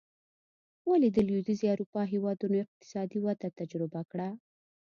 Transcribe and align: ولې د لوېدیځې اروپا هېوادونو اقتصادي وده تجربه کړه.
ولې 0.89 1.09
د 1.11 1.17
لوېدیځې 1.27 1.65
اروپا 1.73 2.01
هېوادونو 2.13 2.55
اقتصادي 2.65 3.19
وده 3.21 3.47
تجربه 3.59 4.01
کړه. 4.11 4.29